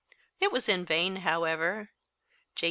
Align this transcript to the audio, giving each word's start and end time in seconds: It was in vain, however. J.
It 0.39 0.51
was 0.51 0.67
in 0.67 0.83
vain, 0.83 1.17
however. 1.17 1.91
J. 2.55 2.59